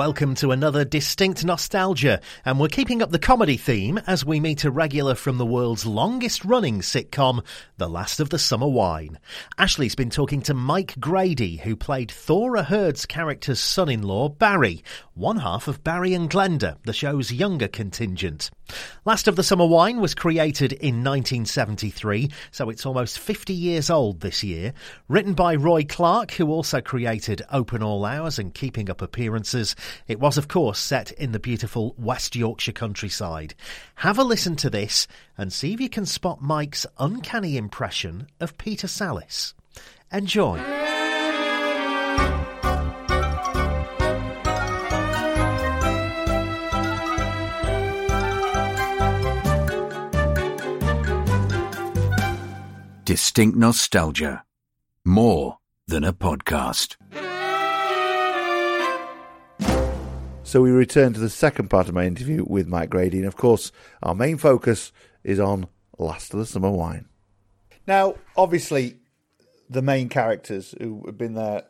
[0.00, 4.64] Welcome to another distinct nostalgia, and we're keeping up the comedy theme as we meet
[4.64, 7.44] a regular from the world's longest running sitcom,
[7.76, 9.18] The Last of the Summer Wine.
[9.58, 14.82] Ashley's been talking to Mike Grady, who played Thora Hird's character's son in law, Barry,
[15.12, 18.48] one half of Barry and Glenda, the show's younger contingent.
[19.04, 24.20] Last of the Summer Wine was created in 1973, so it's almost 50 years old
[24.20, 24.72] this year.
[25.08, 29.74] Written by Roy Clarke, who also created Open All Hours and Keeping Up Appearances,
[30.08, 33.54] it was, of course, set in the beautiful West Yorkshire countryside.
[33.96, 38.58] Have a listen to this and see if you can spot Mike's uncanny impression of
[38.58, 39.54] Peter Sallis.
[40.12, 40.79] Enjoy.
[53.10, 54.44] Distinct nostalgia.
[55.04, 55.58] More
[55.88, 56.94] than a podcast.
[60.44, 63.36] So we return to the second part of my interview with Mike Grady, and of
[63.36, 64.92] course, our main focus
[65.24, 65.66] is on
[65.98, 67.06] Last of the Summer Wine.
[67.84, 68.98] Now, obviously,
[69.68, 71.64] the main characters who have been there,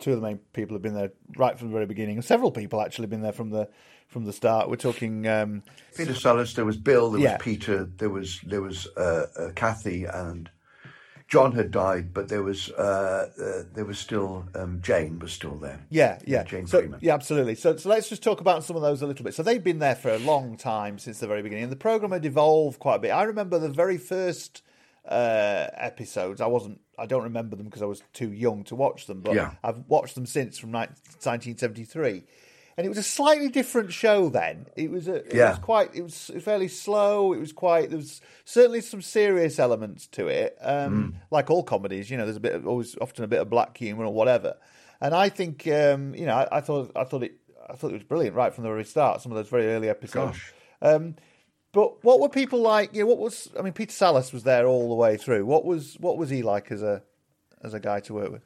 [0.00, 2.50] two of the main people have been there right from the very beginning, and several
[2.50, 3.68] people actually have been there from the
[4.08, 4.68] from the start.
[4.68, 5.62] We're talking um,
[5.96, 6.56] Peter Sallis.
[6.56, 7.12] There was Bill.
[7.12, 7.34] There Yeah.
[7.34, 7.84] was Peter.
[7.84, 10.50] There was there was uh, uh, Kathy and
[11.32, 15.56] John had died, but there was uh, uh, there was still um, Jane was still
[15.56, 15.80] there.
[15.88, 16.42] Yeah, yeah.
[16.42, 17.00] Jane so, Freeman.
[17.00, 17.54] Yeah, absolutely.
[17.54, 19.32] So, so let's just talk about some of those a little bit.
[19.32, 22.12] So they've been there for a long time since the very beginning, and the program
[22.12, 23.12] had evolved quite a bit.
[23.12, 24.60] I remember the very first
[25.08, 26.42] uh, episodes.
[26.42, 26.82] I wasn't.
[26.98, 29.22] I don't remember them because I was too young to watch them.
[29.22, 29.52] But Yeah.
[29.64, 32.24] I've watched them since from ni- 1973.
[32.82, 34.66] And it was a slightly different show then.
[34.74, 35.50] It was a, it Yeah.
[35.50, 37.32] was quite it was fairly slow.
[37.32, 40.58] It was quite there was certainly some serious elements to it.
[40.60, 40.86] Mm.
[40.86, 43.48] Um, Like all comedies, you know, there's a bit of, always often a bit of
[43.48, 44.56] black humor or whatever.
[45.00, 47.34] And I think um, you know, I, I thought I thought it
[47.70, 49.20] I thought it was brilliant right from the very start.
[49.22, 50.38] Some of those very early episodes.
[50.80, 51.14] Um,
[51.72, 52.92] but what were people like?
[52.94, 53.74] You know, what was I mean?
[53.74, 55.46] Peter Sallis was there all the way through.
[55.46, 57.04] What was what was he like as a
[57.62, 58.42] as a guy to work with?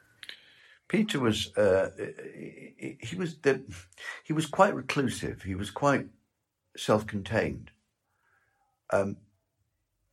[0.88, 1.91] Peter was uh,
[3.00, 3.62] he, was the,
[4.24, 5.42] he was quite reclusive.
[5.42, 6.06] He was quite
[6.76, 7.70] self-contained.
[8.91, 9.16] Um,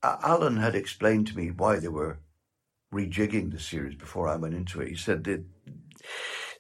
[0.02, 2.20] Alan had explained to me why they were
[2.94, 4.90] rejigging the series before I went into it.
[4.90, 5.44] He said that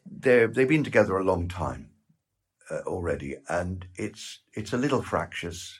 [0.05, 1.89] they're, they've been together a long time
[2.69, 5.79] uh, already, and it's it's a little fractious.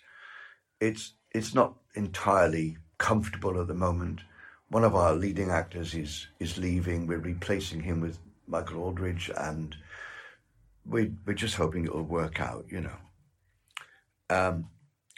[0.79, 4.21] It's it's not entirely comfortable at the moment.
[4.73, 7.05] One of our leading actors is is leaving.
[7.05, 8.17] We're replacing him with
[8.47, 9.75] Michael Aldridge, and
[10.83, 12.65] we we're just hoping it'll work out.
[12.71, 12.97] You know.
[14.31, 14.69] Um,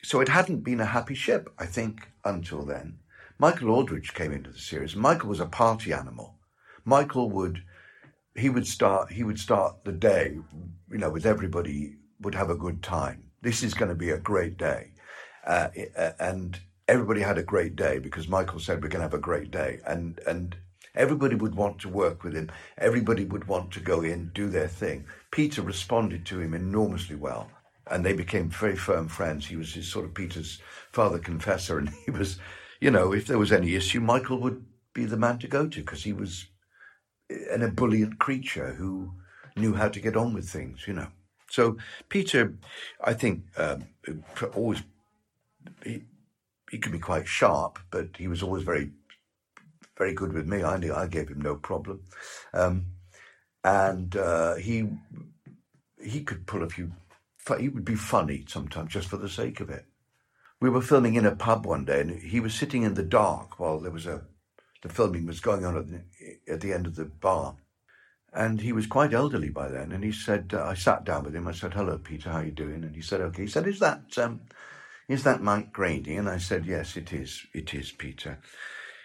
[0.04, 3.00] so it hadn't been a happy ship, I think, until then.
[3.40, 4.94] Michael Aldridge came into the series.
[4.94, 6.36] Michael was a party animal.
[6.84, 7.64] Michael would
[8.36, 10.38] he would start he would start the day,
[10.92, 13.24] you know, with everybody would have a good time.
[13.42, 14.92] This is going to be a great day,
[15.48, 15.70] uh,
[16.20, 19.52] and everybody had a great day because Michael said we're going to have a great
[19.52, 20.56] day, and and
[20.96, 22.50] everybody would want to work with him.
[22.78, 25.06] Everybody would want to go in do their thing.
[25.32, 27.50] Peter responded to him enormously well,
[27.88, 29.48] and they became very firm friends.
[29.48, 32.40] He was his sort of Peter's father confessor, and he was,
[32.80, 35.80] you know, if there was any issue, Michael would be the man to go to
[35.82, 36.46] because he was
[37.52, 39.12] an ebullient creature who
[39.58, 41.08] knew how to get on with things, you know.
[41.50, 41.78] So
[42.10, 42.54] Peter,
[43.04, 43.86] I think, um,
[44.54, 44.84] always
[45.84, 46.04] he
[46.76, 48.92] he could be quite sharp, but he was always very
[49.98, 50.62] very good with me.
[50.62, 52.02] I I gave him no problem,
[52.54, 52.88] um,
[53.64, 54.90] and uh, he
[56.04, 56.92] he could pull a few.
[57.58, 59.86] He would be funny sometimes just for the sake of it.
[60.60, 63.58] We were filming in a pub one day, and he was sitting in the dark
[63.58, 64.24] while there was a
[64.82, 66.02] the filming was going on at the,
[66.54, 67.56] at the end of the bar.
[68.34, 69.94] And he was quite elderly by then.
[69.94, 71.48] And he said, uh, I sat down with him.
[71.48, 72.84] I said, hello, Peter, how you doing?
[72.84, 73.44] And he said, okay.
[73.44, 74.42] He said, is that, um,
[75.08, 76.16] is that Mike Grady?
[76.16, 77.46] And I said, yes, it is.
[77.54, 78.40] It is, Peter.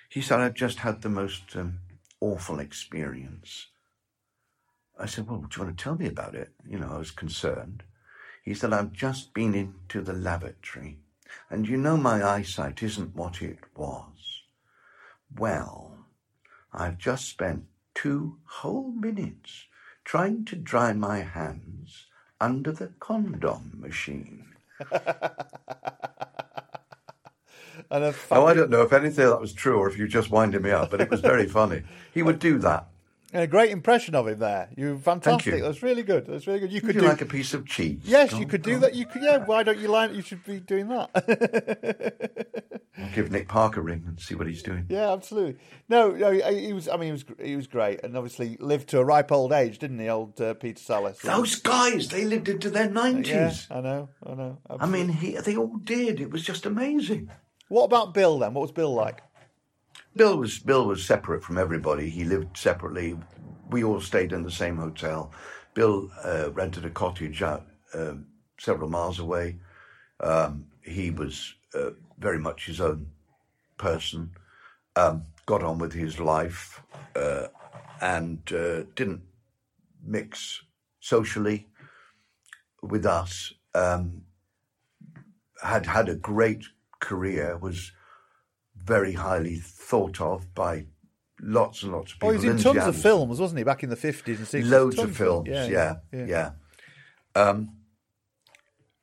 [0.08, 1.80] He said, I've just had the most um,
[2.20, 3.66] awful experience.
[4.98, 6.50] I said, well, do you want to tell me about it?
[6.66, 7.82] You know, I was concerned.
[8.44, 10.98] He said, I've just been into the lavatory.
[11.48, 14.42] And you know, my eyesight isn't what it was.
[15.36, 16.06] Well,
[16.72, 17.64] I've just spent
[17.94, 19.66] two whole minutes
[20.04, 22.06] trying to dry my hands
[22.40, 24.49] under the condom machine.
[27.90, 30.62] And Now, I don't know if anything that was true or if you just winding
[30.62, 31.82] me up, but it was very funny.
[32.14, 32.86] He would do that.
[33.32, 34.70] And a great impression of him there.
[34.76, 35.54] You fantastic.
[35.54, 35.62] you.
[35.62, 36.26] That's really good.
[36.26, 36.72] That's really good.
[36.72, 38.00] You Would could you do like a piece of cheese?
[38.04, 38.94] Yes, you could do that.
[38.94, 39.22] You could.
[39.22, 39.44] Yeah.
[39.44, 40.14] Why don't you line?
[40.14, 41.10] You should be doing that.
[42.98, 44.86] I'll give Nick Parker a ring and see what he's doing.
[44.88, 45.60] Yeah, absolutely.
[45.88, 46.88] No, no, he was.
[46.88, 47.24] I mean, he was.
[47.42, 50.54] He was great, and obviously lived to a ripe old age, didn't he, old uh,
[50.54, 51.20] Peter Sallis?
[51.20, 53.68] Those guys, they lived into their nineties.
[53.70, 53.76] Yeah.
[53.76, 54.08] I know.
[54.26, 54.58] I know.
[54.68, 56.20] I mean, he, they all did.
[56.20, 57.30] It was just amazing.
[57.68, 58.54] what about Bill then?
[58.54, 59.22] What was Bill like?
[60.16, 62.10] Bill was Bill was separate from everybody.
[62.10, 63.16] He lived separately.
[63.70, 65.32] We all stayed in the same hotel.
[65.74, 68.14] Bill uh, rented a cottage out uh,
[68.58, 69.60] several miles away.
[70.20, 73.06] Um, he was uh, very much his own
[73.78, 74.32] person.
[74.96, 76.82] Um, got on with his life
[77.14, 77.46] uh,
[78.00, 79.22] and uh, didn't
[80.04, 80.62] mix
[80.98, 81.68] socially
[82.82, 83.52] with us.
[83.74, 84.22] Um,
[85.62, 86.64] had had a great
[87.00, 87.56] career.
[87.56, 87.92] Was
[88.84, 90.86] very highly thought of by
[91.40, 92.28] lots and lots of people.
[92.28, 93.64] Oh, he was in Lindsay tons of films, wasn't he?
[93.64, 94.70] Back in the fifties and sixties.
[94.70, 96.50] Loads Tons of films, yeah, yeah.
[97.34, 97.76] Um,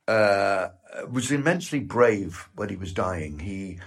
[0.06, 0.68] uh,
[1.10, 3.38] was immensely brave when he was dying.
[3.38, 3.78] He,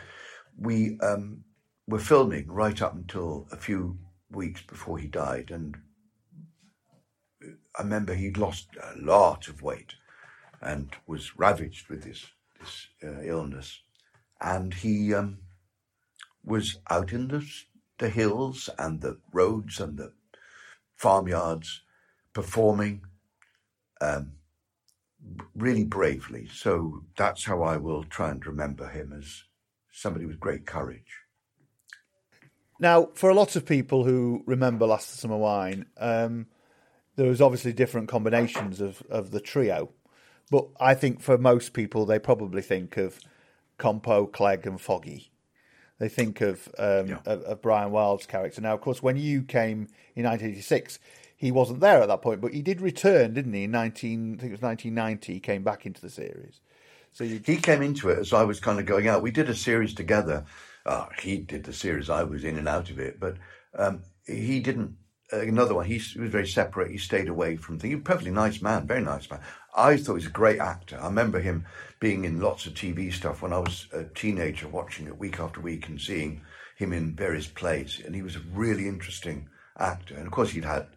[0.58, 1.44] we um,
[1.88, 3.98] were filming right up until a few
[4.30, 5.78] weeks before he died, and
[7.78, 9.96] I remember he'd lost a lot of weight
[10.62, 12.26] and was ravaged with this
[12.60, 13.82] this uh, illness,
[14.40, 15.40] and he um,
[16.44, 17.46] was out in the
[18.02, 20.12] the hills and the roads and the
[20.96, 21.82] farmyards
[22.34, 23.02] performing
[24.02, 24.32] um,
[25.56, 26.48] really bravely.
[26.52, 29.44] So that's how I will try and remember him as
[29.92, 31.20] somebody with great courage.
[32.80, 36.48] Now, for a lot of people who remember Last Summer Wine, um,
[37.16, 39.92] there was obviously different combinations of, of the trio.
[40.50, 43.20] But I think for most people, they probably think of
[43.78, 45.31] Compo, Clegg, and Foggy.
[46.02, 47.18] They think of, um, Yeah.
[47.28, 48.60] of of Brian Wilde's character.
[48.60, 50.98] Now, of course, when you came in 1986,
[51.38, 53.66] he wasn't there at that point, but he did return, didn't he?
[53.66, 56.60] In 19, I think it was 1990, he came back into the series.
[57.12, 59.22] So you, He came into it as I was kind of going out.
[59.22, 60.46] We did a series together.
[60.88, 62.10] Uh, he did the series.
[62.10, 63.36] I was in and out of it, but
[63.78, 64.96] um, he didn't.
[65.32, 65.86] Uh, another one.
[65.86, 66.90] He, he was very separate.
[66.90, 67.92] He stayed away from things.
[67.92, 69.40] He was a perfectly nice man, very nice man.
[69.76, 71.00] I thought he was a great actor.
[71.00, 71.66] I remember him
[72.00, 75.62] being in lots of TV stuff when I was a teenager, watching it week after
[75.62, 76.42] week and seeing
[76.78, 78.02] him in various plays.
[78.04, 80.16] And he was a really interesting actor.
[80.16, 80.88] And of course, he'd had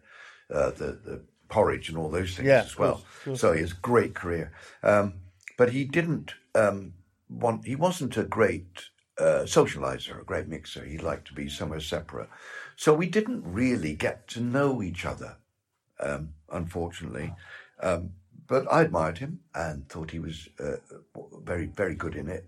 [0.53, 2.93] uh, the the porridge and all those things Yeah, as well.
[2.95, 3.41] course, course.
[3.41, 4.51] So he has a great career.
[4.83, 5.13] Um,
[5.57, 6.93] but he didn't um,
[7.29, 7.65] want.
[7.65, 10.83] He wasn't a great uh, socializer, a great mixer.
[10.83, 12.29] He liked to be somewhere separate.
[12.75, 15.37] So we didn't really get to know each other,
[15.99, 17.33] um, unfortunately.
[17.81, 18.11] Um,
[18.47, 20.77] but I admired him and thought he was uh,
[21.43, 22.47] very, very good in it.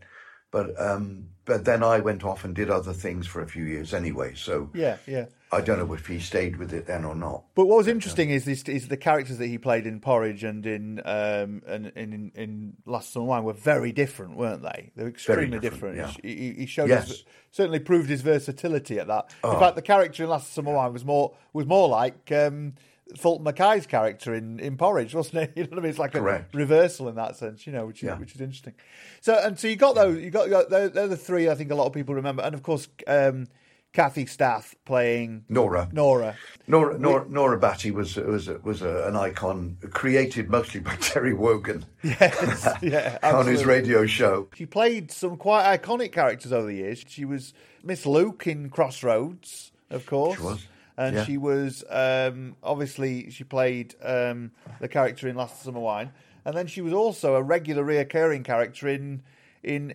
[0.49, 3.93] But um, but then I went off and did other things for a few years
[3.93, 4.33] anyway.
[4.35, 5.25] So yeah, yeah.
[5.51, 7.43] I don't know if he stayed with it then or not.
[7.53, 10.65] But what was interesting is this is the characters that he played in Porridge and
[10.65, 14.91] in um and in, in Last Summer Wine were very different, weren't they?
[14.95, 16.23] They were extremely different, different.
[16.23, 16.29] yeah.
[16.33, 17.09] He, he showed Yes.
[17.09, 19.25] his, certainly proved his versatility at that.
[19.43, 19.59] In Oh.
[19.59, 22.75] fact, the character in Last Summer Wine was more was more like um,
[23.15, 25.53] Fulton Mackay's character in, in Porridge, wasn't it?
[25.55, 25.89] You know what I mean?
[25.91, 26.53] It's like Correct.
[26.53, 28.17] a reversal in that sense, you know, which is Yeah.
[28.17, 28.73] which is interesting.
[29.21, 31.55] So and so you got those, you got, you got they're, they're the three I
[31.55, 33.47] think a lot of people remember, and of course um,
[33.93, 35.89] Kathy Staff playing Nora.
[35.91, 36.35] Nora.
[36.67, 41.85] Nora, Nora, Nora Batty was was was a, an icon created mostly by Terry Wogan
[42.03, 44.49] Yes, yeah, on his radio show.
[44.55, 47.03] She played some quite iconic characters over the years.
[47.07, 47.53] She was
[47.83, 50.37] Miss Luke in Crossroads, of course.
[50.37, 50.67] She was,
[50.97, 51.25] And yeah.
[51.25, 56.11] she was um, obviously she played um, the character in Last Summer Wine,
[56.43, 59.21] and then she was also a regular reoccurring character in
[59.63, 59.91] in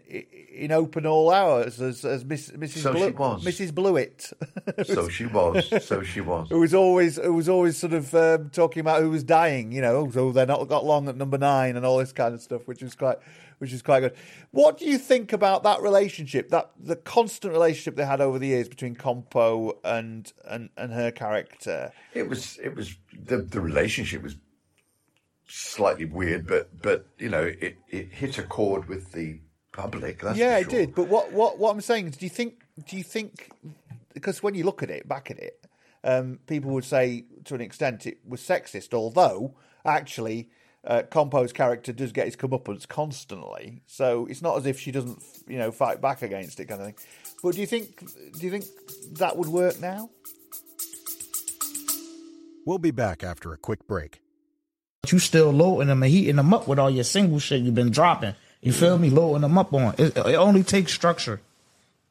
[0.54, 2.78] in Open All Hours as as Miss, Mrs.
[2.82, 3.44] So Blue- she was.
[3.44, 3.74] Mrs.
[3.74, 4.32] Blewett.
[4.84, 5.84] So she was.
[5.84, 6.48] So she was.
[6.48, 9.80] who was always who was always sort of um, talking about who was dying, you
[9.80, 12.66] know, so they're not got long at number nine and all this kind of stuff,
[12.66, 13.18] which is quite
[13.58, 14.14] which is quite good.
[14.50, 18.48] What do you think about that relationship, that the constant relationship they had over the
[18.48, 21.92] years between Compo and and, and her character?
[22.14, 22.58] It was.
[22.62, 24.36] It was the the relationship was
[25.48, 29.38] slightly weird, but but you know it it hit a chord with the
[29.72, 30.20] public.
[30.20, 30.80] That's yeah, for it sure.
[30.80, 30.94] did.
[30.94, 33.50] But what what what I'm saying is, do you think do you think
[34.14, 35.66] because when you look at it, back at it,
[36.04, 40.50] um, people would say to an extent it was sexist, although actually.
[40.84, 45.22] Uh, Compo's character does get his comeuppance constantly, so it's not as if she doesn't,
[45.46, 46.96] you know, fight back against it, kind of thing.
[47.40, 48.64] But do you think, do you think
[49.12, 50.10] that would work now?
[52.66, 54.20] We'll be back after a quick break.
[55.08, 57.90] you still loading them and heating them up with all your single shit you've been
[57.90, 58.34] dropping.
[58.62, 59.10] You feel me?
[59.10, 59.94] Loading them up on.
[59.98, 61.40] It, it only takes structure.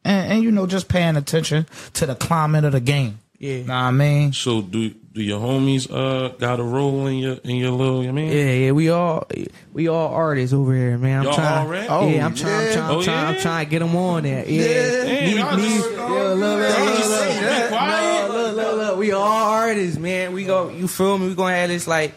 [0.04, 3.20] And, and, you know, just paying attention to the climate of the game.
[3.40, 3.58] Yeah.
[3.64, 4.34] Know what I mean?
[4.34, 8.02] So do do your homies uh got a role in your in your little?
[8.02, 9.28] I mean, Yeah, yeah, we all
[9.74, 11.20] we all artists over here, man.
[11.20, 11.58] I'm Y'all trying.
[11.58, 11.84] all rap?
[11.88, 12.54] yeah, Oh, I'm trying.
[12.56, 12.74] I'm yeah.
[12.74, 12.84] trying.
[12.92, 14.48] I'm Oh, trying, I'm trying to get them on there.
[14.48, 14.64] Yeah,
[15.06, 18.98] Damn, y'all Me- me- just- yeah, look, look, Y'all look, look, look, look, look, look.
[19.00, 20.34] We all artists, man.
[20.34, 20.70] We go.
[20.70, 21.28] You feel me?
[21.30, 22.14] We gonna have this like.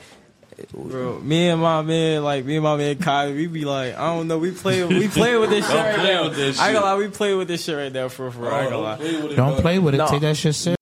[0.73, 4.14] Bro, me and my man, like me and my man Kai, we be like, I
[4.14, 6.25] don't know, we play, we play with this shit Don't right play now.
[6.25, 8.52] with this I ain't gonna lie, we play with this shit right now for for.
[8.52, 8.96] I ain't gonna lie.
[8.96, 9.99] play with it, Don't play with it.
[9.99, 10.06] No.
[10.08, 10.76] Take that shit serious.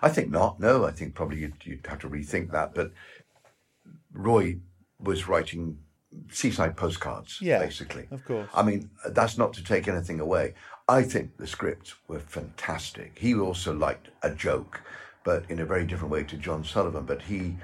[0.00, 0.60] I think not.
[0.60, 2.74] No, I think probably you'd, you'd have to rethink that.
[2.74, 2.92] But
[4.12, 4.58] Roy
[5.00, 5.78] was writing
[6.30, 8.06] seaside postcards, Yeah, basically.
[8.10, 8.48] of course.
[8.54, 10.54] I mean, that's not to take anything away.
[10.88, 13.18] I think the scripts were fantastic.
[13.18, 14.80] He also liked a joke,
[15.24, 17.04] but in a very different way to John Sullivan.
[17.04, 17.56] But he,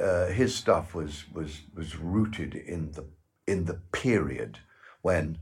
[0.00, 3.04] uh, his stuff was was was rooted in the
[3.46, 4.58] in the period
[5.02, 5.38] when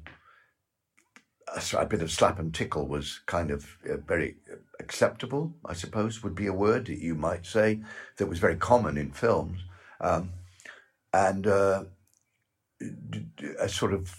[1.55, 4.37] a, a bit of slap and tickle was kind of uh, very
[4.81, 7.81] acceptable, I suppose, would be a word that you might say
[8.17, 9.61] that was very common in films.
[10.01, 10.31] Um,
[11.13, 11.85] and uh,
[13.59, 14.15] a sort of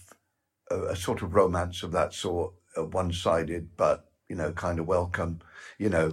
[0.71, 4.87] a, a sort of romance of that sort, uh, one-sided, but you know, kind of
[4.87, 5.39] welcome,
[5.77, 6.11] you know,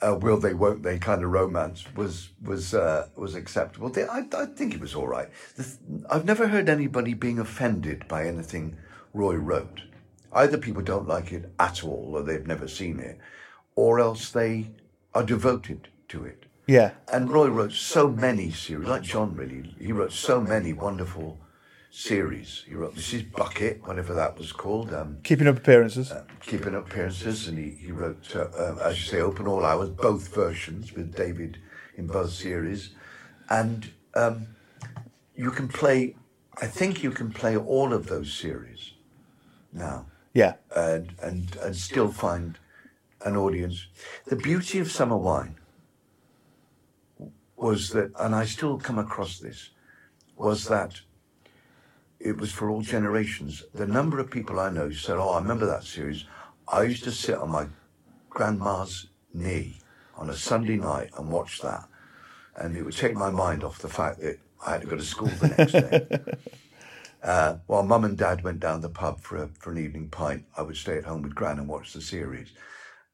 [0.00, 3.88] uh, will they, won't they, kind of romance was was uh, was acceptable.
[3.88, 5.28] They, I, I think it was all right.
[5.56, 8.76] The th- I've never heard anybody being offended by anything
[9.12, 9.82] Roy wrote.
[10.32, 13.18] Either people don't like it at all, or they've never seen it,
[13.74, 14.70] or else they
[15.14, 16.44] are devoted to it.
[16.66, 16.92] Yeah.
[17.12, 19.74] And Roy wrote so many series, like John really.
[19.80, 21.38] He wrote so many wonderful
[21.98, 22.64] series.
[22.68, 23.32] He wrote Mrs.
[23.32, 26.12] Bucket, whatever that was called, um, Keeping up appearances.
[26.40, 29.90] Keeping Up Appearances, and he, he wrote, uh, uh, as you say, Open All Hours,
[29.90, 31.58] both versions with David
[31.96, 32.90] in both series.
[33.50, 34.46] And um,
[35.34, 36.14] you can play,
[36.62, 38.92] I think you can play all of those series
[39.72, 40.54] now yeah.
[40.76, 42.58] and, and, and still find
[43.24, 43.88] an audience.
[44.26, 45.56] The beauty of Summer Wine
[47.56, 49.70] was that, and I still come across this,
[50.36, 51.00] was that
[52.20, 53.64] it was for all generations.
[53.74, 56.24] The number of people I know said, Oh, I remember that series.
[56.66, 57.66] I used to sit on my
[58.28, 59.78] grandma's knee
[60.16, 61.84] on a Sunday night and watch that.
[62.56, 65.04] And it would take my mind off the fact that I had to go to
[65.04, 66.34] school the next day.
[67.20, 70.44] Uh, while mum and dad went down the pub for, a, for an evening pint,
[70.56, 72.52] I would stay at home with Gran and watch the series.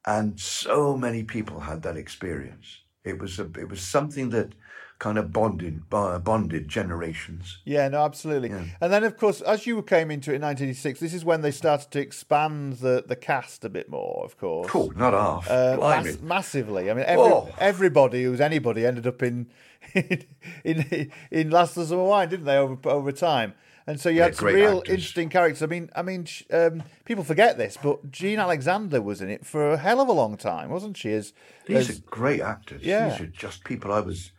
[0.07, 2.83] And so many people had that experience.
[3.05, 4.55] It was a, it was something that
[4.99, 7.59] kind of bonded bo- bonded generations.
[7.65, 8.51] Yeah, no, absolutely.
[8.51, 11.51] And then, of course, as you came into it in 1986, this is when they
[11.51, 14.71] started to expand the, the cast a bit more, of course.
[14.71, 15.51] Cool, not half.
[15.51, 16.91] Uh, mass- massively.
[16.91, 17.51] I mean, every, Oh.
[17.59, 19.49] everybody who was anybody ended up in
[19.95, 20.25] in
[20.65, 22.57] in, in Last of the Summer Wine, didn't they?
[22.57, 23.53] Over over time,
[23.87, 24.95] and so you had some real actors.
[24.95, 25.63] interesting characters.
[25.63, 29.73] I mean, I mean, um, people forget this, but Jean Alexander was in it for
[29.73, 31.13] a hell of a long time, wasn't she?
[31.13, 31.33] As,
[31.67, 32.83] These as are great actors.
[32.83, 33.11] Yeah.
[33.11, 34.33] These are just people I was,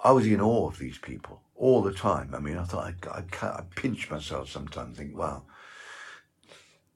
[0.00, 2.34] I was in awe of these people all the time.
[2.34, 5.44] I mean, I thought I, I, I pinch myself sometimes, think, wow,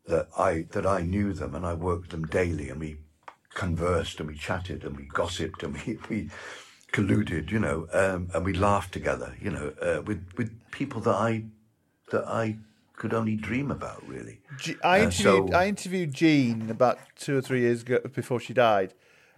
[0.07, 2.97] that I that I knew them and I worked with them daily, and we
[3.55, 6.31] conversed and we chatted and we gossiped and we we
[6.93, 11.14] colluded, you know, um, and we laughed together, you know, uh, with with people that
[11.14, 11.45] I
[12.11, 12.57] that I
[12.95, 14.41] could only dream about, really.
[14.59, 18.41] G- I Uh, interviewed so- I interviewed Jean about two or three years ago before
[18.41, 18.95] she died,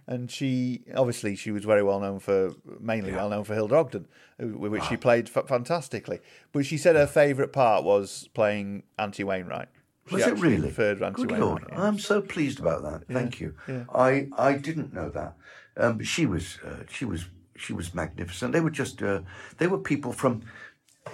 [0.07, 4.07] and she obviously she was very well known for mainly well known for Hilda Ogden,
[4.39, 6.19] with which she played f- fantastically.
[6.51, 9.67] But she said her favourite part was playing Auntie Wainwright.
[10.07, 10.69] She Was it really?
[10.69, 11.39] Auntie Good Wainwright.
[11.39, 11.83] Lord, yeah.
[11.83, 13.07] I'm so pleased about that.
[13.13, 13.53] Thank you.
[13.67, 13.83] yeah.
[13.93, 15.35] I I didn't know that.
[15.77, 17.25] Um, but she was uh, she was
[17.57, 18.53] she was magnificent.
[18.53, 19.21] They were just uh,
[19.57, 20.41] they were people from,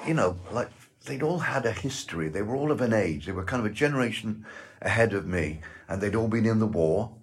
[0.08, 0.70] you know, like
[1.06, 2.30] they'd all had a history.
[2.30, 3.26] They were all of an age.
[3.26, 4.46] They were kind of a generation
[4.82, 7.16] ahead of me, and they'd all been in the war,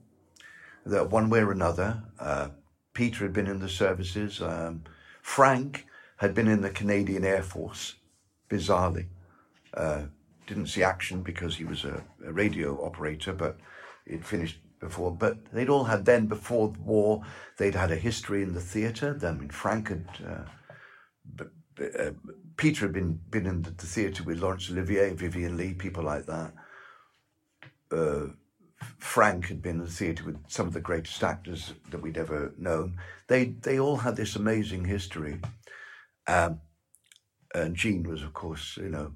[0.86, 2.02] that one way or another.
[2.18, 2.48] Uh,
[2.94, 4.40] Peter had been in the services.
[4.42, 4.84] Um,
[5.22, 5.86] Frank
[6.16, 7.96] had been in the Canadian Air Force,
[8.48, 9.06] bizarrely
[9.74, 10.02] uh,
[10.46, 13.58] didn't see action because he was a, a radio operator, but
[14.06, 15.12] it finished before.
[15.12, 17.22] But they'd all had then before the war,
[17.58, 19.18] they'd had a history in the theatre.
[19.22, 20.42] I mean, Frank had, uh,
[22.56, 26.26] Peter had been been in the, the theatre with Laurence Olivier, Vivien Leigh, people like
[26.26, 26.52] that.
[27.90, 28.26] Uh,
[28.98, 32.52] Frank had been in the theatre with some of the greatest actors that we'd ever
[32.58, 32.98] known.
[33.28, 35.40] They they all had this amazing history.
[36.26, 36.60] Um,
[37.54, 39.12] and Jean was, of course, you know,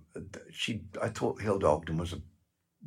[0.50, 0.82] she.
[1.00, 2.20] I thought Hilda Ogden was a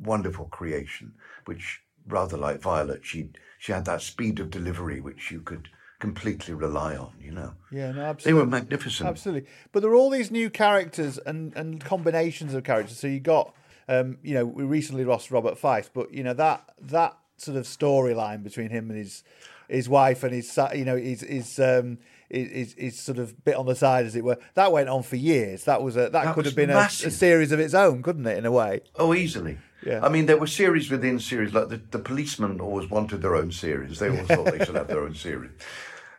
[0.00, 1.14] wonderful creation,
[1.46, 5.68] which rather like Violet, she she had that speed of delivery which you could
[6.00, 7.12] completely rely on.
[7.20, 8.40] You know, Yeah, no, they absolutely.
[8.42, 9.08] were magnificent.
[9.08, 9.48] Absolutely.
[9.70, 12.98] But there are all these new characters and, and combinations of characters.
[12.98, 13.54] So you got,
[13.88, 17.64] um, you know, we recently lost Robert Fyfe, but you know that that sort of
[17.64, 19.22] storyline between him and his
[19.68, 23.66] his wife and his you know his his um his, his sort of bit on
[23.66, 26.34] the side as it were that went on for years that was a that, That
[26.34, 29.14] could have been a, a series of its own couldn't it in a way Oh,
[29.14, 29.58] easily.
[29.84, 30.04] Yeah.
[30.04, 31.54] I mean, there were series within series.
[31.54, 33.98] Like the, the policemen always wanted their own series.
[33.98, 35.52] They always thought they should have their own series.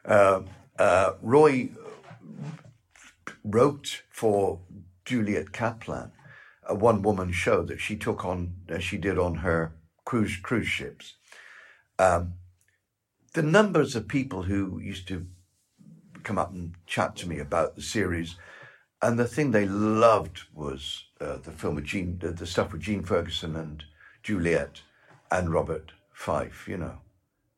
[0.05, 0.41] Uh,
[0.77, 1.69] uh, Roy
[3.43, 4.59] wrote for
[5.05, 6.11] Juliet Kaplan
[6.63, 9.73] a one-woman show that she took on, as she did on her
[10.05, 11.15] cruise cruise ships.
[11.99, 12.33] Um,
[13.33, 15.27] the numbers of people who used to
[16.23, 18.35] come up and chat to me about the series,
[19.01, 22.81] and the thing they loved was uh, the film with Gene, the, the stuff with
[22.81, 23.83] Jean Fergusson and
[24.23, 24.81] Juliet
[25.31, 26.99] and Robert Fyfe, you know,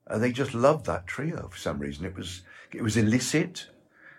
[0.08, 2.06] and they just loved that trio for some reason.
[2.06, 2.42] It was
[2.72, 3.68] it was illicit,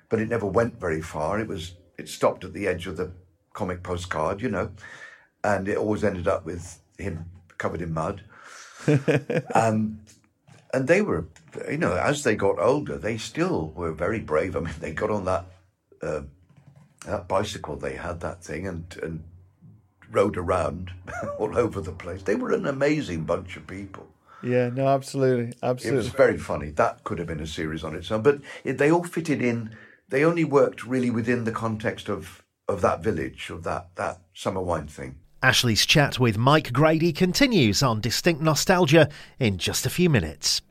[0.09, 1.41] but it never went very far.
[1.41, 3.13] It was it stopped at the edge of the
[3.53, 4.71] comic postcard, you know,
[5.43, 7.27] and it always ended up with him
[7.59, 8.23] covered in mud.
[8.87, 10.01] and
[10.75, 11.29] and they were,
[11.71, 14.57] you know, as they got older, they still were very brave.
[14.57, 15.47] I mean, they got on that
[16.03, 16.23] uh,
[17.07, 19.25] that bicycle they had, that thing, and and
[20.11, 20.93] rode around
[21.39, 22.23] all over the place.
[22.23, 24.09] They were an amazing bunch of people.
[24.45, 25.99] Yeah no absolutely absolutely.
[25.99, 26.71] It was very funny.
[26.71, 29.75] That could have been a series on its own, but it, they all fitted in.
[30.09, 34.61] They only worked really within the context of of that village, of that that summer
[34.61, 35.17] wine thing.
[35.43, 40.63] Ashley's chat with Mike Grady continues on Distinct Nostalgia in just a few minutes.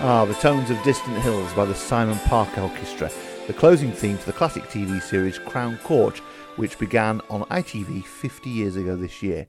[0.00, 3.10] Ah, the tones of distant hills by the Simon Park Orchestra,
[3.48, 6.20] the closing theme to the classic TV series Crown Court,
[6.58, 9.46] which began on ITV 50 years ago this year.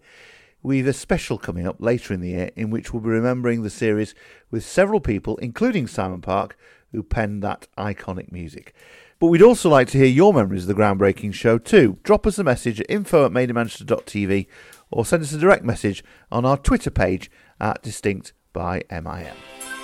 [0.61, 3.69] We've a special coming up later in the year in which we'll be remembering the
[3.69, 4.13] series
[4.51, 6.55] with several people, including Simon Park,
[6.91, 8.75] who penned that iconic music.
[9.19, 11.97] But we'd also like to hear your memories of the groundbreaking show too.
[12.03, 14.47] Drop us a message at info at mademanchester.tv
[14.91, 19.78] or send us a direct message on our Twitter page at Distinct by MIM.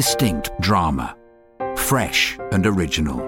[0.00, 1.14] Distinct drama.
[1.76, 3.18] Fresh and original.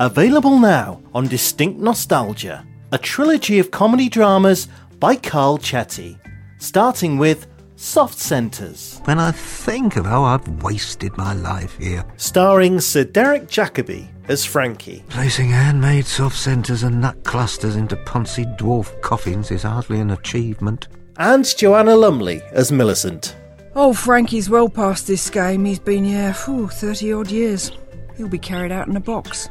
[0.00, 4.68] Available now on Distinct Nostalgia, a trilogy of comedy dramas
[5.00, 6.18] by Carl Chetty,
[6.58, 12.80] starting with Soft Centres, When I think of how I've wasted my life here, starring
[12.82, 19.00] Sir Derek Jacobi as Frankie, placing handmade soft centres and nut clusters into poncy dwarf
[19.00, 20.88] coffins is hardly an achievement.
[21.18, 23.36] And Joanna Lumley as Millicent.
[23.74, 25.64] Oh, Frankie's well past this game.
[25.64, 27.70] He's been here, whew, 30 odd years.
[28.16, 29.48] He'll be carried out in a box.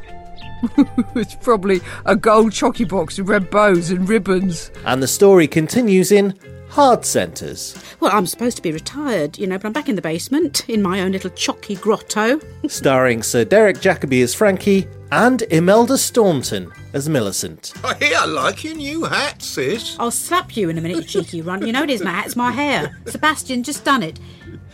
[1.14, 4.70] it's probably a gold chocky box with red bows and ribbons.
[4.84, 6.34] And the story continues in
[6.68, 10.02] Hard Centres, Well, I'm supposed to be retired, you know, but I'm back in the
[10.02, 12.40] basement in my own little chocky grotto.
[12.68, 17.72] starring Sir Derek Jacobi as Frankie and Imelda Staunton as Millicent.
[17.84, 19.96] I hear I like your new hat, sis.
[19.98, 21.66] I'll slap you in a minute, you cheeky runt.
[21.66, 22.96] You know it is my hat, it's my hair.
[23.06, 24.18] Sebastian just done it.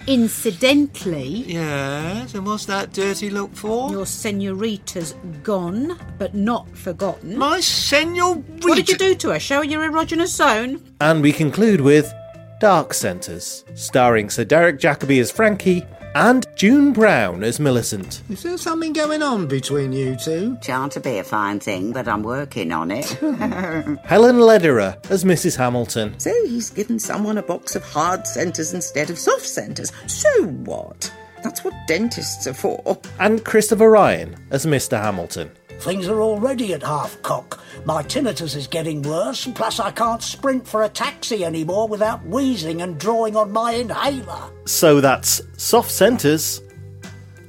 [0.07, 3.91] Incidentally, Yes, and what's that dirty look for?
[3.91, 7.39] your senorita's gone, but not forgotten.
[7.39, 8.43] My senorita.
[8.69, 9.39] What did you do to her?
[9.41, 10.83] Show her your erogenous zone?
[11.01, 12.13] And we conclude with
[12.61, 15.83] Dark Centres, starring Sir Derek Jacobi as Frankie
[16.15, 18.23] and June Brown as Millicent.
[18.29, 20.57] Is there something going on between you two?
[20.63, 23.07] Shan't to be a fine thing, but I'm working on it.
[24.05, 25.57] Helen Lederer as Mrs.
[25.57, 26.19] Hamilton.
[26.19, 29.93] so he's given someone a box of hard centres instead of soft centres.
[30.07, 31.13] So what?
[31.43, 32.99] That's what dentists are for.
[33.19, 35.01] And Christopher Ryan as Mr.
[35.01, 35.51] Hamilton.
[35.85, 37.63] Things are already at half cock.
[37.85, 42.25] My tinnitus is getting worse, and plus I can't sprint for a taxi anymore without
[42.25, 44.51] wheezing and drawing on my inhaler.
[44.65, 46.63] So that's Soft Centres,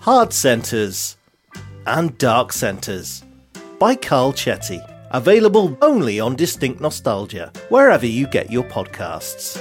[0.02, 1.15] Hard Centres,
[1.88, 3.24] and Dark Centres
[3.80, 4.82] by Carl Chetty.
[5.12, 9.56] Available only on Distinct Nostalgia, wherever you get your podcasts.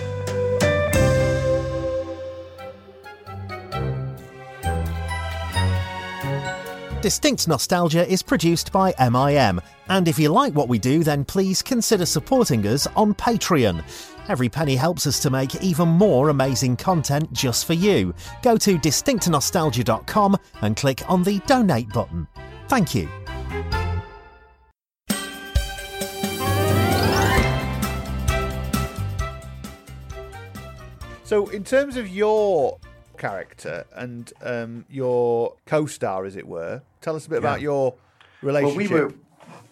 [7.05, 11.61] Distinct Nostalgia is produced by MIM, and if you like what we do, then please
[11.61, 13.85] consider supporting us on Patreon.
[14.31, 18.15] Every penny helps us to make even more amazing content just for you.
[18.41, 22.27] Go to distinctnostalgia.com and click on the donate button.
[22.69, 23.07] Thank you.
[31.25, 32.79] So, in terms of your
[33.29, 37.95] character and um, your co-star, as it were, tell us a bit about your
[38.43, 38.91] relationship.
[38.91, 39.11] Well, we were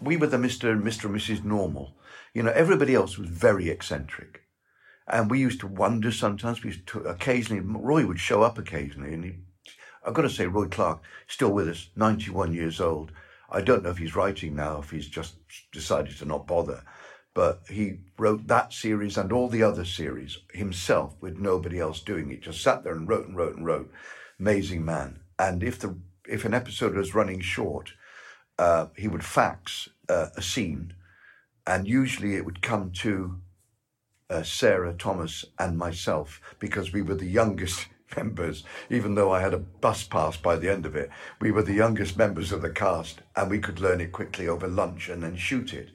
[0.09, 1.45] we were the Mister and Mister and Mrs.
[1.45, 1.87] Normal.
[2.35, 4.33] You know, everybody else was very eccentric,
[5.07, 6.63] And we used to wonder sometimes.
[6.63, 7.61] We used to occasionally.
[7.61, 9.33] Roy would show up occasionally, and he,
[10.05, 13.13] I've got to say, Roy Clarke still with us, ninety-one years old.
[13.51, 15.35] I don't know if he's writing now, if he's just
[15.73, 16.83] decided to not bother.
[17.35, 22.31] But he wrote that series and all the other series himself with nobody else doing
[22.31, 22.43] it.
[22.43, 23.91] Just sat there and wrote and wrote and wrote.
[24.39, 25.21] Amazing man.
[25.39, 25.97] And if the
[26.29, 27.95] if an episode was running short,
[28.59, 30.95] uh, he would fax uh, a scene,
[31.67, 33.41] and usually it would come to
[34.31, 38.65] uh, Sarah Thomas and myself because we were the youngest members.
[38.91, 41.75] Even though I had a bus pass by the end of it, we were the
[41.75, 45.37] youngest members of the cast, and we could learn it quickly over lunch and then
[45.37, 45.91] shoot it.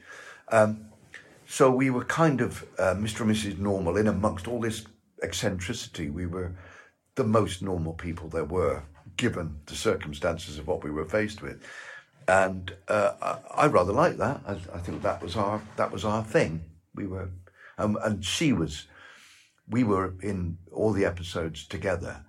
[0.51, 0.87] Um,
[1.47, 3.21] so we were kind of uh, Mr.
[3.21, 3.57] and Mrs.
[3.57, 4.85] Normal in amongst all this
[5.23, 6.09] eccentricity.
[6.09, 6.53] We were
[7.15, 8.83] the most normal people there were,
[9.15, 11.63] given the circumstances of what we were faced with.
[12.27, 14.41] And uh, I, I rather like that.
[14.45, 16.65] I, I think that was our that was our thing.
[16.93, 17.29] We were,
[17.77, 18.87] um, and she was.
[19.69, 22.25] We were in all the episodes together.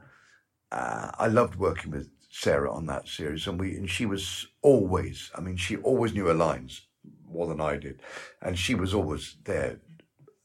[0.70, 5.32] Uh, I loved working with Sarah on that series, and we and she was always.
[5.34, 6.82] I mean, she always knew her lines
[7.30, 8.00] more than I did,
[8.42, 9.80] and she was always there,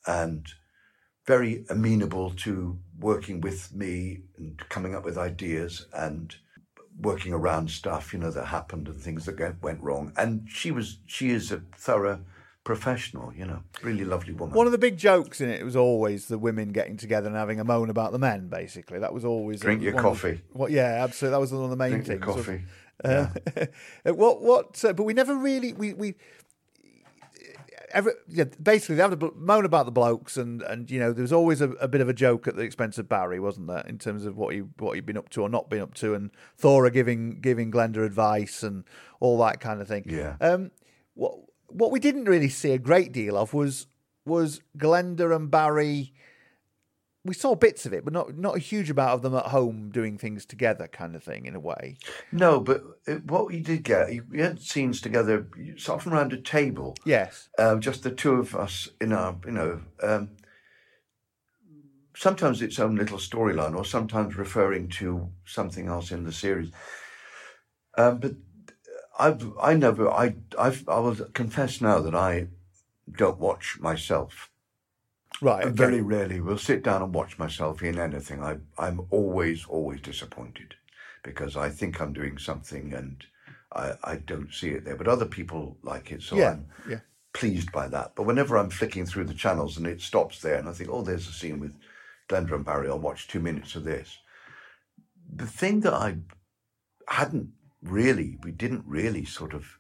[0.06, 0.46] and
[1.26, 6.36] very amenable to working with me and coming up with ideas and
[7.00, 10.12] working around stuff, you know, that happened and things that went wrong.
[10.18, 12.20] And she was, she is a thorough
[12.64, 14.56] professional, you know, really lovely woman.
[14.56, 17.60] One of the big jokes in it was always the women getting together and having
[17.60, 18.48] a moan about the men.
[18.48, 20.32] Basically, that was always Drink your one coffee.
[20.34, 20.72] the- what?
[20.72, 21.36] Yeah, absolutely.
[21.36, 22.36] That was one of the main Drink your things.
[22.46, 22.64] coffee.
[23.04, 23.28] Uh,
[24.14, 24.42] what?
[24.42, 24.84] What?
[24.86, 26.16] Uh, but we never really we we.
[27.94, 31.22] Ever, yeah, basically, they have to moan about the blokes, and, and you know, there
[31.22, 33.86] was always a, a bit of a joke at the expense of Barry, wasn't there,
[33.88, 36.16] in terms of what he what he'd been up to or not been up to,
[36.16, 38.84] and Thora giving giving Glenda advice and
[39.20, 40.06] all that kind of thing.
[40.08, 40.38] Yeah.
[40.42, 40.72] Um,
[41.14, 41.36] what
[41.68, 43.88] what we didn't really see a great deal of was
[44.26, 46.14] was Glenda and Barry.
[47.26, 49.92] We saw bits of it, but not not a huge amount of them at home
[49.92, 51.96] doing things together, kind of thing, in a way.
[52.34, 55.48] No, but it, what we did get, we had scenes together,
[55.88, 56.98] often around a table.
[57.06, 57.48] Yes.
[57.58, 60.32] Um, just the two of us in our, you know, um,
[62.14, 66.72] sometimes its own little storyline, or sometimes referring to something else in the series.
[67.98, 68.34] Um, but
[69.18, 72.48] I've, I never, I, I've, I will confess now that I
[73.10, 74.50] don't watch myself.
[75.44, 75.66] Right.
[75.66, 75.76] Okay.
[75.76, 78.42] Very rarely will sit down and watch myself in anything.
[78.42, 80.76] I, I'm always, always disappointed
[81.22, 83.26] because I think I'm doing something and
[83.74, 84.96] I, I don't see it there.
[84.96, 87.00] But other people like it, so Yeah, I'm yeah.
[87.34, 88.14] pleased by that.
[88.16, 91.02] But whenever I'm flicking through the channels and it stops there and I think, oh,
[91.02, 91.76] there's a scene with
[92.30, 94.20] Glenda and Barry, I'll watch two minutes of this.
[95.36, 96.20] The thing that I
[97.10, 97.50] hadn't
[97.82, 99.78] really, we didn't really sort of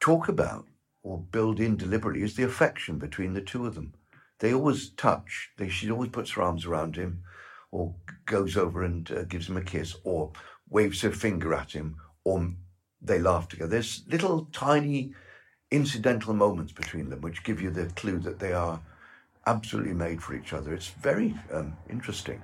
[0.00, 0.66] talk about
[1.02, 3.94] or build in deliberately is the affection between the two of them.
[4.40, 5.50] They always touch.
[5.56, 7.22] They, she always puts her arms around him,
[7.70, 7.94] or
[8.26, 10.32] goes over and uh, gives him a kiss, or
[10.68, 12.50] waves her finger at him, or
[13.00, 13.70] they laugh together.
[13.70, 15.14] There's little tiny
[15.70, 18.80] incidental moments between them which give you the clue that they are
[19.46, 20.74] absolutely made for each other.
[20.74, 22.42] It's very um, interesting.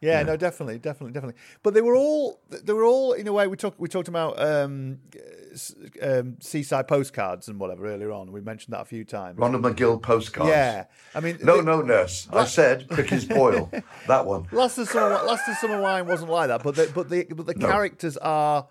[0.00, 1.40] Yeah, no, definitely, definitely, definitely.
[1.62, 3.46] But they were all they were all in a way.
[3.46, 4.98] We talked we talked about um,
[6.02, 8.30] um, seaside postcards and whatever earlier on.
[8.30, 9.38] We mentioned that a few times.
[9.38, 10.50] Ronald McGill postcards.
[10.50, 12.28] Yeah, I mean, No, the- no, nurse.
[12.32, 13.70] I said Picky's Boyle.
[14.06, 14.46] That one.
[14.52, 17.46] Last of summer, last of summer wine wasn't like that, but the, but the but
[17.46, 17.66] the No.
[17.66, 18.66] characters are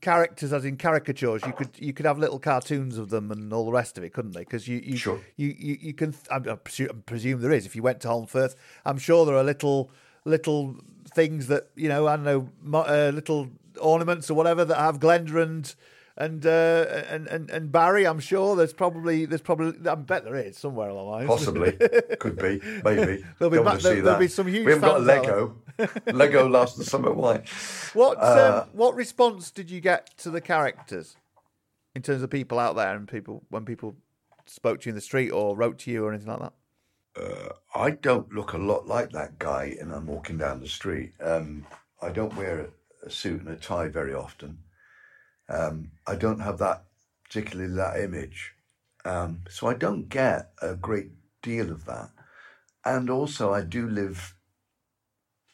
[0.00, 1.42] characters as in caricatures.
[1.46, 4.12] You could you could have little cartoons of them and all the rest of it,
[4.12, 4.40] couldn't they?
[4.40, 5.20] Because you you, Sure.
[5.36, 7.66] you you you can I presume, I presume there is.
[7.66, 9.90] If you went to Holmfirth, I'm sure there are little
[10.26, 10.76] little
[11.14, 13.48] things that you know I don't know uh, little
[13.80, 15.74] ornaments or whatever that have Glenda and.
[16.18, 20.34] And, uh, and and and Barry, I'm sure there's probably there's probably I bet there
[20.34, 21.28] is somewhere along the lines.
[21.28, 21.72] Possibly.
[22.18, 22.58] Could be.
[22.82, 23.22] Maybe.
[23.38, 24.18] There'll be ma- there- there'll that.
[24.20, 25.56] be some huge We haven't got Lego.
[26.06, 27.42] Lego last the summer wine.
[27.92, 31.16] What Uh, um, what response did you get to the characters
[31.94, 33.94] in terms of people out there and people when people
[34.46, 36.54] spoke to you in the street or wrote to you or anything like that?
[37.20, 41.12] Uh, I don't look a lot like that guy and I'm walking down the street.
[41.20, 41.66] Um,
[42.02, 42.68] I don't wear
[43.04, 44.58] a, suit and a tie very often.
[45.48, 46.84] Um, I don't have that
[47.24, 48.54] particularly that image.
[49.04, 51.10] Um, so I don't get a great
[51.42, 52.10] deal of that.
[52.84, 54.34] And also I do live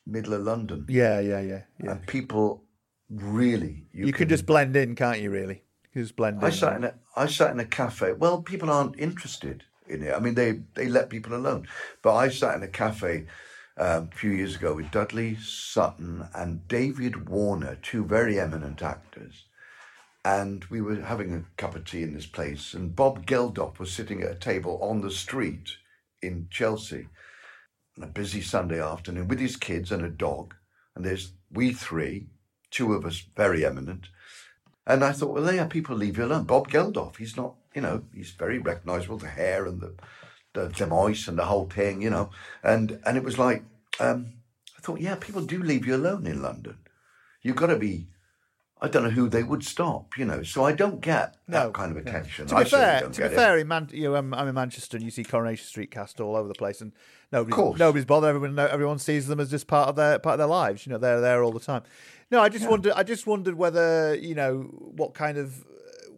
[0.06, 0.86] middle of London.
[0.88, 1.90] Yeah, yeah, yeah, yeah.
[1.92, 2.64] And people
[3.10, 5.30] really You, can, just blend in, can't you?
[5.30, 5.62] Really,
[5.94, 6.52] you just blend I in.
[6.52, 8.12] sat in a I sat in a cafe.
[8.12, 10.14] Well, people aren't interested in it.
[10.14, 11.68] I mean, they they let people alone.
[12.02, 13.26] But I sat in a cafe
[13.76, 19.44] um, a few years ago with Dudley Sutton and David Warner, two very eminent actors.
[20.24, 23.92] And we were having a cup of tea in this place, and Bob Geldof was
[23.92, 25.76] sitting at a table on the street
[26.22, 27.08] in Chelsea.
[27.96, 30.54] on a busy Sunday afternoon with his kids and a dog,
[30.94, 32.26] and there's we three,
[32.70, 34.08] two of us very eminent.
[34.86, 36.44] And I thought, well, yeah, people leave you alone.
[36.44, 39.94] Bob Geldof, he's not, you know, he's very recognisable, the hair and the,
[40.54, 42.30] the the voice and the whole thing, you know.
[42.62, 43.64] And and it was like,
[44.00, 44.34] um,
[44.76, 46.78] I thought, yeah, people do leave you alone in London.
[47.42, 48.08] You've got to be.
[48.80, 50.42] I don't know who they would stop, you know.
[50.42, 52.48] So I don't get that kind of attention.
[52.48, 55.04] To be fair, to be fair, in Man- you know, I'm, I'm in Manchester, and
[55.04, 56.92] you see Coronation Street cast all over the place, and
[57.30, 58.34] nobody's nobody's bothered.
[58.34, 60.84] Everyone everyone sees them as just part of their part of their lives.
[60.84, 61.84] You know, they're there all the time.
[62.32, 62.94] No, I just wondered.
[62.96, 64.62] I just wondered whether you know
[64.96, 65.64] what kind of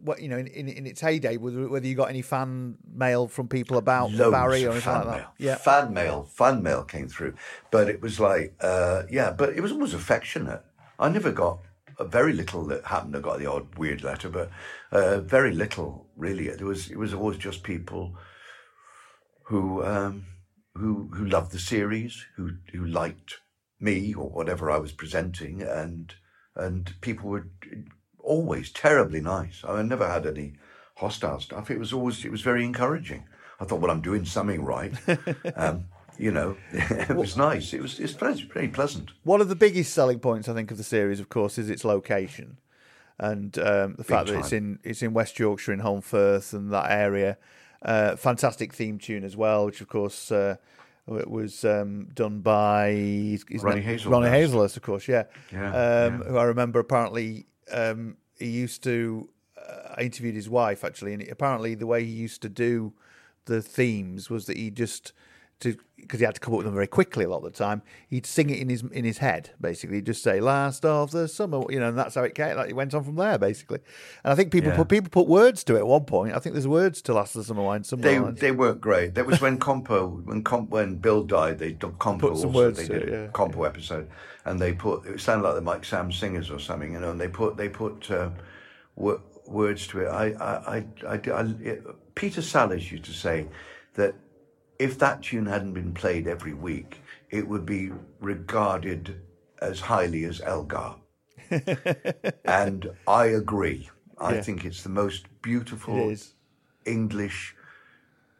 [0.04, 3.26] what you know in, in, in its heyday whether, whether you got any fan mail
[3.26, 5.16] from people about Loads Barry or anything fan like that.
[5.16, 5.30] mail.
[5.38, 7.34] Yeah, fan mail, fan mail came through,
[7.70, 10.62] but it was like, uh, yeah, but it was always affectionate.
[10.98, 11.60] I never got
[11.98, 13.16] uh, very little that happened.
[13.16, 14.50] I got the odd weird letter, but
[14.92, 16.48] uh, very little really.
[16.48, 18.16] It was it was always just people
[19.44, 20.26] who um,
[20.74, 23.38] who who loved the series, who who liked
[23.80, 26.14] me or whatever I was presenting, and
[26.54, 27.48] and people were
[28.24, 29.62] always terribly nice.
[29.66, 30.54] I never had any
[30.96, 31.70] hostile stuff.
[31.70, 33.24] It was always it was very encouraging.
[33.60, 34.92] I thought, well, I'm doing something right.
[35.56, 35.84] um,
[36.18, 37.72] you know, it was nice.
[37.72, 39.10] It was it's pleasant, very pleasant.
[39.22, 41.84] One of the biggest selling points, I think, of the series, of course, is its
[41.84, 42.58] location,
[43.18, 46.90] and um, the fact that it's in it's in West Yorkshire, in Holmfirth, and that
[46.90, 47.36] area.
[47.82, 50.56] Uh, fantastic theme tune as well, which of course uh,
[51.06, 52.86] w- was um, done by
[53.60, 54.06] Ronnie Hazlehurst.
[54.10, 55.74] Ronnie Hazlehurst, of course, yeah, Yeah, um,
[56.22, 56.28] yeah.
[56.28, 59.28] who I remember apparently um, he used to.
[59.56, 62.92] Uh, I interviewed his wife actually, and apparently the way he used to do
[63.46, 65.12] the themes was that he just
[65.60, 67.80] because he had to come up with them very quickly a lot of the time.
[68.08, 69.96] He'd sing it in his in his head basically.
[69.96, 72.56] He'd just say "Last of the summer," you know, and that's how it came.
[72.56, 73.78] Like it went on from there basically.
[74.22, 74.76] And I think people Yeah.
[74.76, 76.34] put people put words to it at one point.
[76.34, 78.20] I think there's words to "Last of the Summer Wine" somewhere.
[78.32, 79.14] They they weren't great.
[79.14, 81.58] That was when Compo when Com, when Bill died.
[81.58, 82.58] They did Compo Put some also.
[82.58, 83.26] words they did it, a yeah.
[83.32, 84.08] Compo episode,
[84.44, 87.10] and they put it sounded like the Mike Sammes singers or something, you know.
[87.12, 88.30] And they put they put uh,
[88.96, 90.08] wo- words to it.
[90.08, 93.46] I I I, I, I it, Peter Sallis used to say
[93.94, 94.14] that
[94.84, 99.18] if that tune hadn't been played every week, it would be regarded
[99.62, 100.96] as highly as Elgar.
[102.44, 103.88] and I agree.
[104.18, 104.42] I Yeah.
[104.42, 106.14] think it's the most beautiful
[106.84, 107.56] English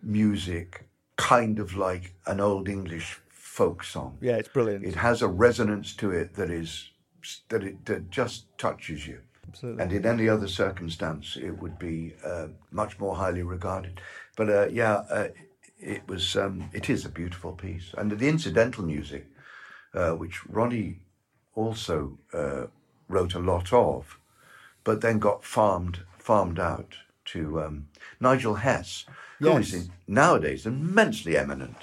[0.02, 4.18] music, kind of like an old English folk song.
[4.20, 4.84] Yeah, it's brilliant.
[4.84, 6.90] It has a resonance to it that is
[7.48, 9.20] that it that just touches you.
[9.48, 9.82] Absolutely.
[9.82, 14.00] And in any other circumstance, it would be uh, much more highly regarded.
[14.36, 15.28] But uh, yeah, uh,
[15.84, 16.36] it was.
[16.36, 19.26] Um, it is a beautiful piece, and the incidental music,
[19.94, 21.00] uh, which Ronnie
[21.54, 22.66] also uh,
[23.08, 24.18] wrote a lot of,
[24.82, 27.86] but then got farmed farmed out to um,
[28.20, 29.04] Nigel Hess,
[29.38, 29.88] who is Yes.
[30.06, 31.76] nowadays immensely eminent.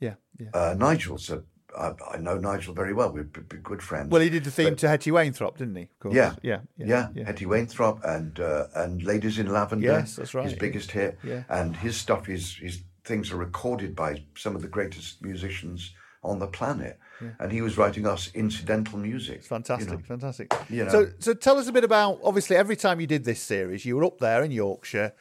[0.00, 0.48] Yeah, yeah.
[0.52, 1.42] Uh, Nigel's a.
[1.76, 3.12] I, I know Nigel very well.
[3.12, 4.10] We're b- b- good friends.
[4.10, 5.82] Well, he did the theme But- to Hetty Wainthropp, didn't he?
[5.82, 6.14] Of course.
[6.14, 9.86] yeah, yeah, yeah, Hetty Wainthropp and uh, and Ladies in Lavender.
[9.86, 11.18] Yes, that's right, His biggest hit.
[11.22, 11.42] Yeah.
[11.50, 15.92] And his stuff is his things are recorded by some of the greatest musicians
[16.22, 16.98] on the planet.
[17.22, 17.28] Yeah.
[17.38, 19.36] And he was writing us incidental music.
[19.36, 20.52] It's Fantastic, fantastic.
[20.68, 20.90] You know.
[20.90, 22.18] So, so tell us a bit about.
[22.22, 25.12] Obviously, every time you did this series, you were up there in Yorkshire.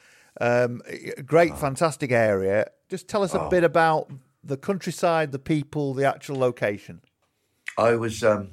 [0.41, 2.67] Um, a great, fantastic area.
[2.89, 3.49] Just tell us a Oh.
[3.49, 4.11] bit about
[4.43, 7.01] the countryside, the people, the actual location.
[7.77, 8.49] I was um,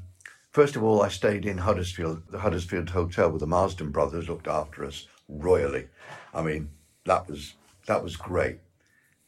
[0.50, 4.46] first of all, I stayed in Huddersfield, the Huddersfield Hotel, where the Marsden brothers looked
[4.46, 5.88] after us royally.
[6.34, 6.70] I mean,
[7.06, 7.54] that was
[7.86, 8.58] that was great.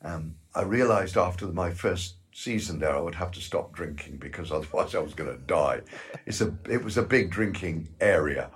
[0.05, 4.53] Um, I realised after my first season there, I would have to stop drinking because
[4.57, 5.81] otherwise I was going to die.
[6.27, 8.51] It's a it was a big drinking area,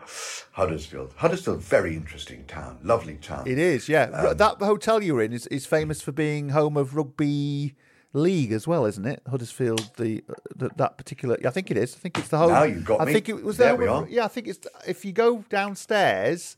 [0.53, 1.15] Huddersfield.
[1.17, 3.47] Huddersfield, very interesting town, lovely town.
[3.47, 4.05] It is, yeah.
[4.05, 7.75] Um, that hotel you're in is, is famous for being home of rugby
[8.13, 9.23] league as well, isn't it?
[9.29, 10.25] Huddersfield, the,
[10.57, 11.39] the that particular.
[11.47, 11.95] I think it is.
[11.95, 12.53] I think it's the home.
[12.53, 13.13] Now you've got I me.
[13.13, 13.77] think it was There there.
[13.77, 14.07] we are.
[14.09, 14.61] Yeah, I think it's.
[14.87, 16.57] If you go downstairs,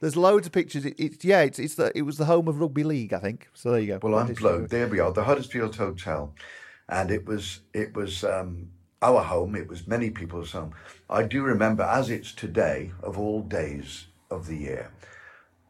[0.00, 0.84] there's loads of pictures.
[0.84, 3.12] It, it's yeah, it's it's the it was the home of rugby league.
[3.12, 3.48] I think.
[3.54, 3.98] So there you go.
[4.02, 4.66] Well, I'm blown.
[4.66, 6.34] There we are, the Huddersfield Hotel,
[6.88, 8.70] and it was it was um,
[9.02, 9.56] our home.
[9.56, 10.72] It was many people's home.
[11.10, 14.90] I do remember, as it's today, of all days of the year,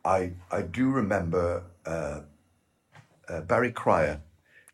[0.05, 2.21] I I do remember uh,
[3.29, 4.21] uh, Barry Cryer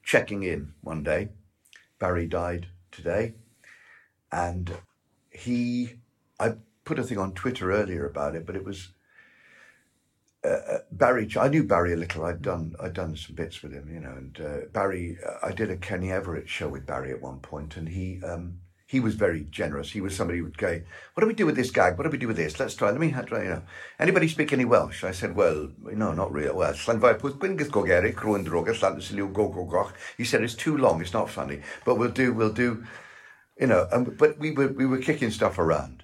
[0.03, 1.29] checking in one day.
[1.99, 3.35] Barry died today,
[4.33, 4.79] and
[5.31, 5.95] he
[6.41, 8.91] I put a thing on Twitter earlier about it, but it was
[10.45, 12.25] uh, Barry, I knew Barry a little.
[12.25, 14.13] I'd done I'd done some bits with him, you know.
[14.13, 17.77] And uh, Barry, uh, I did a Kenny Everett show with Barry at one point,
[17.77, 19.91] and he um, he was very generous.
[19.91, 20.81] He was somebody who would go,
[21.15, 21.97] "What do we do with this gag?
[21.97, 22.61] What do we do with this?
[22.61, 22.91] Let's try.
[22.91, 23.43] Let me try.
[23.43, 23.63] You know,
[23.99, 26.53] anybody speak any Welsh?" I said, "Well, no, not really.
[26.53, 26.75] Well,
[27.71, 28.15] gogeri,
[29.71, 31.01] goch." He said, "It's too long.
[31.01, 32.33] It's not funny, but we'll do.
[32.33, 32.85] We'll do."
[33.59, 36.04] You know, and, but we were we were kicking stuff around,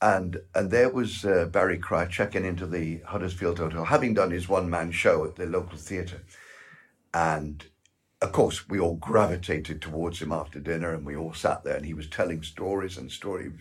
[0.00, 4.48] and and there was uh, Barry Cryer checking into the Huddersfield Hotel, having done his
[4.48, 6.22] one man show at the local theatre,
[7.14, 7.64] and
[8.22, 11.84] of course, we all gravitated towards him after dinner and we all sat there and
[11.84, 13.52] he was telling stories and stories.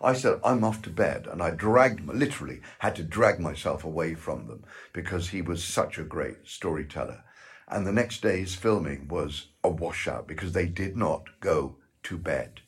[0.00, 1.26] I said, I'm off to bed.
[1.26, 5.98] And I dragged, literally, had to drag myself away from them because he was such
[5.98, 7.24] a great storyteller.
[7.68, 12.60] And the next day's filming was a washout because they did not go to bed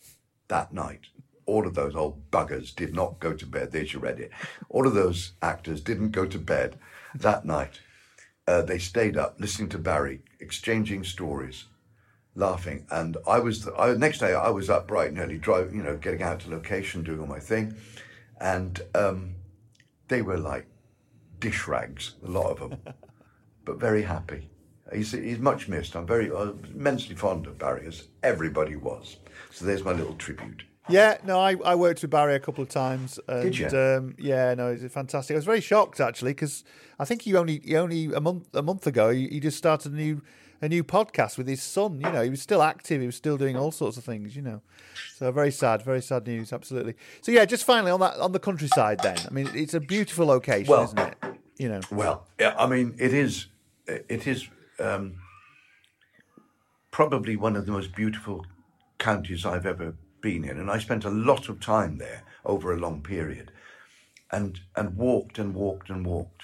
[0.49, 1.07] that night.
[1.49, 3.73] All of those old buggers did not go to bed.
[3.73, 4.29] There's your Reddit.
[4.69, 6.79] All of those actors didn't go to bed
[7.15, 7.81] that night.
[8.47, 11.65] Uh, they stayed up listening to Barry, exchanging stories,
[12.35, 12.87] laughing.
[12.91, 14.35] And I was the I, next day.
[14.35, 17.27] I was up bright and early, driving, you know, getting out to location, doing all
[17.27, 17.75] my thing,
[18.39, 19.35] and um,
[20.09, 20.67] they were like
[21.41, 22.79] dish rags, a lot of them,
[23.65, 24.51] but very happy.
[24.93, 25.97] He's, he's much missed.
[25.97, 29.17] I'm very uh, immensely fond of Barry, as everybody was.
[29.51, 30.65] So there's my little tribute.
[30.89, 33.21] Yeah, no, I, I worked with Barry a couple of times.
[33.29, 33.79] And, Did you?
[33.79, 35.35] Um, yeah, no, it's fantastic.
[35.35, 36.65] I was very shocked actually because
[36.99, 39.93] I think he only he only a month a month ago he, he just started
[39.93, 40.23] a new
[40.61, 42.01] a new podcast with his son.
[42.01, 43.01] You know, he was still active.
[43.01, 44.35] He was still doing all sorts of things.
[44.35, 44.63] You know,
[45.15, 46.53] so very sad, very sad news.
[46.53, 46.95] Absolutely.
[47.21, 49.01] So yeah, just finally on that on the countryside.
[49.01, 51.17] Then I mean, it's a beautiful location, Well- isn't it?
[51.59, 51.81] You know.
[51.91, 53.47] Well, yeah, I mean, it is.
[53.87, 54.49] It is
[54.79, 55.15] um,
[56.91, 58.45] probably one of the most beautiful
[58.99, 62.79] counties I've ever been in, and I spent a lot of time there over a
[62.79, 63.53] long period,
[64.31, 66.43] and and walked and walked and walked.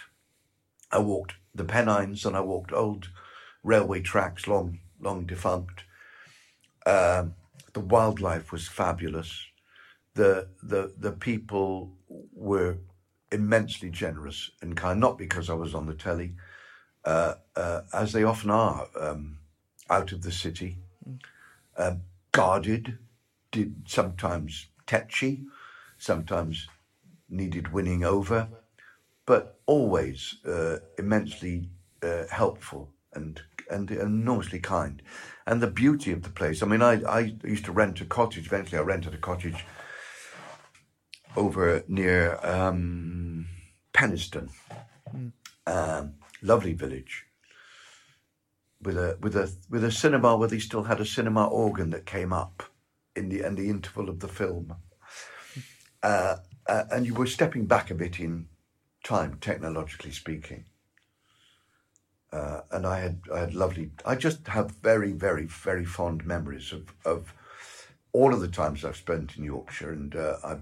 [0.91, 3.11] I walked the Pennines and I walked old
[3.63, 5.85] railway tracks, long long defunct.
[6.87, 7.35] Um,
[7.73, 9.47] the wildlife was fabulous.
[10.15, 11.97] The the the people
[12.33, 12.79] were
[13.33, 16.35] immensely generous and kind, not because I was on the telly,
[17.05, 19.39] uh, uh, as they often are um,
[19.91, 20.79] out of the city,
[21.77, 21.97] uh,
[22.33, 22.99] guarded,
[23.55, 25.45] did sometimes tetchy,
[25.97, 26.67] sometimes
[27.31, 28.49] needed winning over,
[29.27, 31.71] but always uh, immensely
[32.03, 33.41] uh, helpful and
[33.71, 35.01] and enormously kind.
[35.47, 36.63] And the beauty of the place.
[36.63, 38.47] I mean, I, I used to rent a cottage.
[38.47, 39.65] Eventually, I rented a cottage
[41.37, 43.47] over near um,
[43.93, 44.51] Penistone.
[45.67, 47.25] Um, lovely village
[48.83, 52.05] with a with a with a cinema where they still had a cinema organ that
[52.05, 52.65] came up
[53.17, 54.77] in the in the interval of the film.
[56.03, 58.47] Uh, uh, and you were stepping back a bit in
[59.05, 60.65] time, technologically speaking.
[62.33, 63.91] Uh, and I had I had lovely.
[64.05, 67.33] I just have very very very fond memories of of
[68.13, 70.57] all of the times I've spent in Yorkshire, and uh, I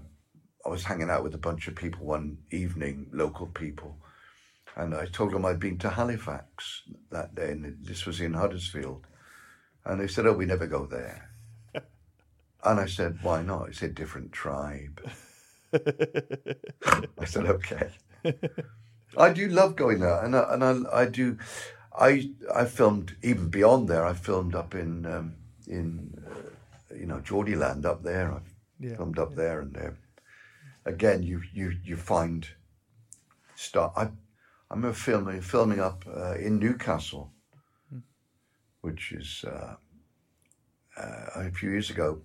[0.65, 3.97] I was hanging out with a bunch of people one evening, local people,
[4.75, 9.07] and I told them I'd been to Halifax that day, and this was in Huddersfield,
[9.83, 11.32] and they said, "Oh, we never go there."
[12.65, 15.01] And I said, "Why not?" It's a different tribe.
[15.73, 17.91] I said, "Okay."
[19.17, 21.37] I do love going there, and I, and I, I do.
[21.93, 24.05] I I filmed even beyond there.
[24.05, 25.35] I filmed up in um,
[25.67, 28.33] in uh, you know Geordie Land up there.
[28.33, 29.97] I've Yeah, filmed up there and there.
[30.85, 32.47] Again, you you you find
[33.55, 33.93] start.
[33.95, 37.31] I I remember filming filming up uh, in Newcastle,
[38.81, 39.75] which is uh,
[40.97, 42.21] uh, a few years ago.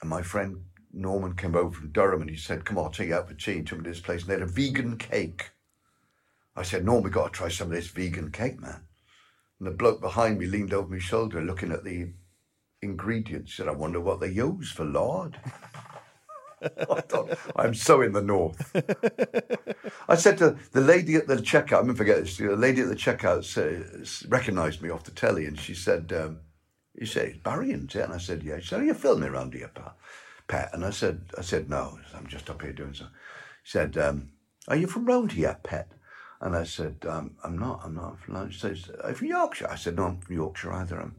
[0.00, 3.08] And my friend Norman came over from Durham and he said, "Come on, I'll take
[3.08, 4.96] you out for tea." He took me to this place and they had a vegan
[4.96, 5.50] cake.
[6.56, 8.86] I said, "Norm, we've got to try some of this vegan cake, man."
[9.58, 12.12] And the bloke behind me leaned over my shoulder, looking at the
[12.82, 13.54] ingredients.
[13.54, 15.38] Said, "I wonder what they use for lard."
[17.56, 18.74] I'm so in the north.
[20.08, 22.82] I said to the lady at the checkout, I'm going to forget this, the lady
[22.82, 23.44] at the checkout
[24.28, 26.40] recognized me off the telly and she said, um,
[27.00, 28.04] you said, isn't it?
[28.04, 28.60] And I said, yeah.
[28.60, 29.94] She said, are you filming around here, pa-
[30.48, 30.70] Pat?
[30.74, 33.16] And I said, I said, no, I'm just up here doing something.
[33.64, 34.30] She said, um,
[34.68, 35.90] are you from round here, Pet?
[36.42, 38.52] And I said, um, I'm not, I'm not from London.
[38.52, 39.68] She says, are you from Yorkshire?
[39.70, 41.00] I said, no, I'm from Yorkshire either.
[41.00, 41.16] I'm,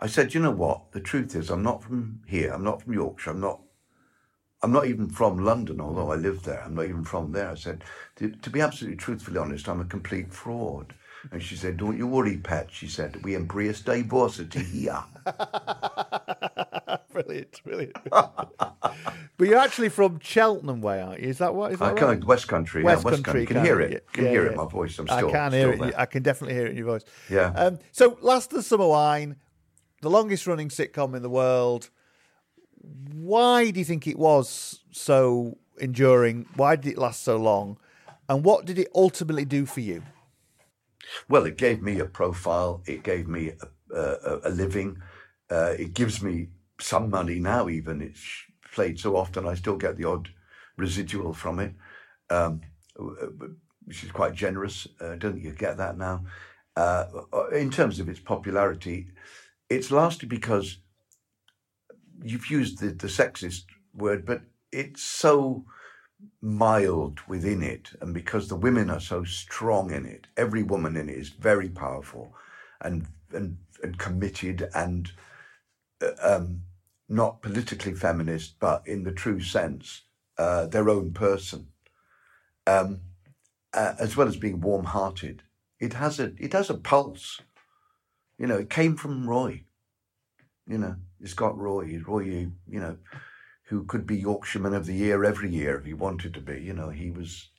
[0.00, 0.92] I said, you know what?
[0.92, 2.52] The truth is, I'm not from here.
[2.52, 3.30] I'm not from Yorkshire.
[3.30, 3.60] I'm not
[4.62, 6.62] I'm not even from London, although I live there.
[6.64, 7.50] I'm not even from there.
[7.50, 7.84] I said,
[8.16, 10.94] to, to be absolutely truthfully honest, I'm a complete fraud.
[11.32, 12.68] And she said, Don't you worry, Pat.
[12.70, 15.02] She said, We embrace diversity here.
[17.12, 17.96] brilliant, brilliant.
[18.10, 18.38] but
[19.40, 21.28] you're actually from Cheltenham way, aren't you?
[21.28, 21.72] Is that what?
[21.72, 22.24] Is I that can, right?
[22.24, 22.82] West Country.
[22.82, 23.86] West yeah, West Country, can can't hear you?
[23.96, 24.12] it.
[24.12, 24.48] Can Yeah, hear yeah.
[24.48, 24.98] it in my voice.
[24.98, 25.80] I'm still, I can hear it.
[25.80, 25.92] there.
[26.00, 27.04] I can definitely hear it in your voice.
[27.28, 27.52] Yeah.
[27.54, 29.36] Um, so, Last of the Summer Wine,
[30.02, 31.90] the longest running sitcom in the world.
[33.12, 36.46] Why do you think it was so enduring?
[36.56, 37.76] Why did it last so long?
[38.28, 40.02] And what did it ultimately do for you?
[41.28, 42.82] Well, it gave me a profile.
[42.86, 43.52] It gave me
[43.92, 45.00] a, a, a living.
[45.50, 46.48] Uh, it gives me
[46.80, 47.68] some money now.
[47.68, 48.24] Even it's
[48.72, 50.28] played so often, I still get the odd
[50.76, 51.74] residual from it,
[52.30, 52.60] um,
[53.84, 54.86] which is quite generous.
[55.00, 56.24] Uh, don't you get that now.
[56.76, 57.06] Uh,
[57.52, 59.08] in terms of its popularity,
[59.68, 60.78] it's lasted because
[62.22, 65.64] you've used the, the sexist word, but it's so
[66.40, 71.08] mild within it, and because the women are so strong in it, every woman in
[71.08, 72.34] it is very powerful,
[72.80, 75.12] and and, and committed, and
[76.02, 76.62] uh, um,
[77.08, 80.02] not politically feminist, but in the true sense,
[80.38, 81.68] uh, their own person,
[82.66, 83.00] um,
[83.74, 85.42] uh, as well as being warm-hearted.
[85.80, 87.40] It has a it has a pulse.
[88.38, 89.64] You know, it came from Roy.
[90.66, 92.00] You know, it's got Roy.
[92.06, 92.98] Roy, you know
[93.68, 96.60] who could be Yorkshireman of the Year every year if he wanted to be.
[96.60, 97.50] You know, he was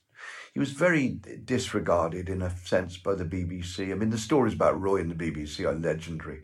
[0.54, 3.92] he was very disregarded in a sense by the BBC.
[3.92, 6.42] I mean, the stories about Roy and the BBC are legendary.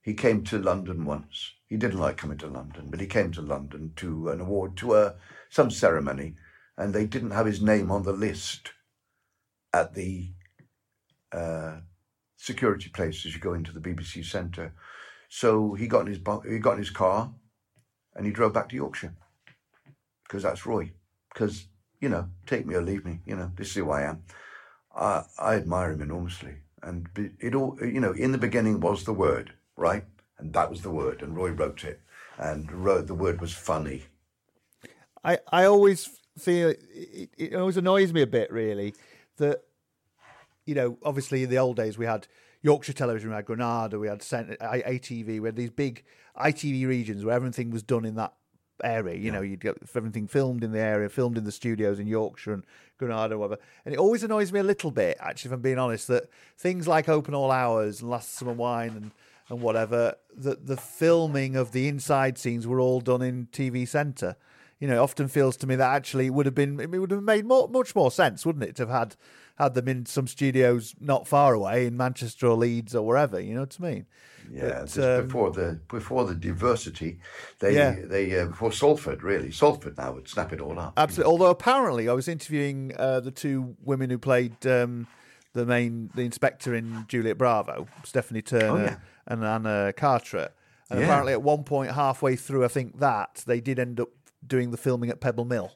[0.00, 1.52] He came to London once.
[1.66, 4.94] He didn't like coming to London, but he came to London to an award to
[4.94, 5.14] a
[5.50, 6.36] some ceremony,
[6.78, 8.72] and they didn't have his name on the list
[9.72, 10.30] at the
[11.32, 11.78] uh,
[12.36, 14.72] security place as you go into the BBC centre.
[15.28, 17.32] So he got in his he got in his car
[18.16, 19.14] and he drove back to Yorkshire
[20.24, 20.92] because that's Roy.
[21.32, 21.66] Because
[22.00, 23.20] you know, take me or leave me.
[23.24, 24.22] You know, this is who I am.
[24.94, 27.08] I, I admire him enormously, and
[27.40, 28.12] it all you know.
[28.12, 30.04] In the beginning was the word, right,
[30.38, 32.00] and that was the word, and Roy wrote it,
[32.38, 34.04] and wrote the word was funny.
[35.24, 36.08] I I always
[36.38, 38.94] feel it, it always annoys me a bit, really,
[39.38, 39.62] that
[40.66, 42.26] you know, obviously in the old days we had
[42.62, 46.04] Yorkshire Television, we had Granada, we had ATV, we had these big
[46.38, 48.32] ITV regions where everything was done in that
[48.82, 49.16] area.
[49.16, 49.32] You yeah.
[49.32, 52.64] know, you'd get everything filmed in the area, filmed in the studios in Yorkshire and
[52.98, 53.60] Granada, whatever.
[53.84, 56.88] And it always annoys me a little bit, actually, if I'm being honest, that things
[56.88, 59.10] like Open All Hours and Last Summer Wine and
[59.48, 64.36] and whatever, that the filming of the inside scenes were all done in TV Centre.
[64.80, 67.10] You know, it often feels to me that actually it would have been it would
[67.10, 69.16] have made more, much more sense, wouldn't it, to have had
[69.56, 73.38] had them in some studios not far away in Manchester or Leeds or wherever.
[73.38, 74.06] You know what I mean?
[74.52, 77.18] Yeah, but, um, before the before the diversity,
[77.60, 77.96] they yeah.
[78.04, 80.94] they uh, before Salford really Salford now would snap it all up.
[80.96, 81.30] Absolutely.
[81.30, 85.06] Although apparently I was interviewing uh, the two women who played um,
[85.52, 88.96] the main the inspector in Juliet Bravo, Stephanie Turner oh, yeah.
[89.26, 90.50] and Anna Carteret.
[90.90, 91.06] And yeah.
[91.06, 94.10] apparently, at one point, halfway through, I think that they did end up
[94.46, 95.72] doing the filming at Pebble Mill.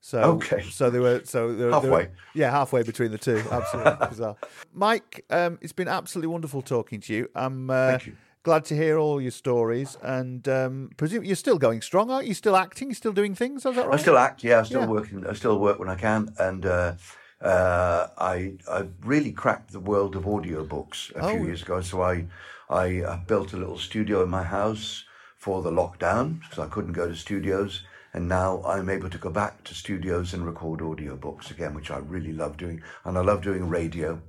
[0.00, 0.62] So okay.
[0.62, 1.88] So they were so they were, halfway.
[1.88, 3.42] They were, yeah, halfway between the two.
[3.50, 4.36] Absolutely bizarre.
[4.72, 7.28] Mike, um, it's been absolutely wonderful talking to you.
[7.34, 8.16] I'm uh, you.
[8.42, 12.34] glad to hear all your stories, and um, presume you're still going strong, aren't you?
[12.34, 12.88] Still acting?
[12.88, 13.66] You're still doing things?
[13.66, 13.98] Is that right?
[13.98, 14.42] I still act.
[14.42, 14.86] Yeah, I still yeah.
[14.86, 15.26] working.
[15.26, 16.66] I still work when I can, and.
[16.66, 16.94] Uh,
[17.42, 21.30] uh, I I really cracked the world of audiobooks a oh.
[21.30, 21.80] few years ago.
[21.80, 22.26] So I
[22.68, 25.04] I uh, built a little studio in my house
[25.38, 27.82] for the lockdown because I couldn't go to studios
[28.12, 31.98] and now I'm able to go back to studios and record audiobooks again, which I
[31.98, 32.82] really love doing.
[33.04, 34.20] And I love doing radio.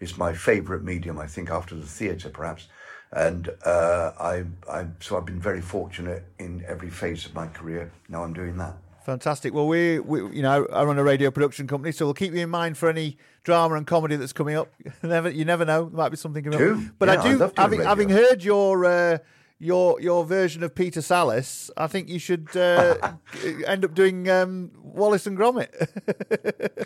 [0.00, 2.68] It's my favourite medium, I think, after the theatre, perhaps.
[3.12, 7.92] And uh, I, I, so I've been very fortunate in every phase of my career.
[8.08, 8.76] Now I'm doing that.
[9.04, 9.54] Fantastic.
[9.54, 12.40] Well, we, we, you know, I run a radio production company, so we'll keep you
[12.40, 14.68] in mind for any drama and comedy that's coming up.
[15.02, 16.74] never, you never know, there might be something coming True.
[16.74, 16.94] up.
[16.98, 19.18] But yeah, I do, having, having heard your uh,
[19.58, 23.12] your your version of Peter Sallis, I think you should uh,
[23.66, 25.70] end up doing um, Wallace and Gromit.